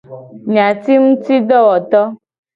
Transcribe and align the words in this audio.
Nyatingutidowoto. 0.51 2.01